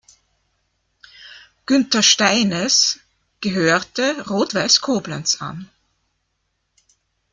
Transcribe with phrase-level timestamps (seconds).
[1.67, 2.99] Günther Steines
[3.39, 5.69] gehörte Rot-Weiß Koblenz an.